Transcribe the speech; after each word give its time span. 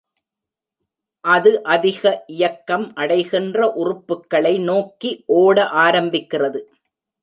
அது 1.23 1.51
அதிக 1.65 2.03
இயக்கம் 2.27 2.87
அடைகின்ற 2.95 3.67
உறுப்புக்களை 3.75 4.55
நோக்கி 4.63 5.11
ஓட 5.37 5.57
ஆரம்பிக்கிறது. 5.83 6.61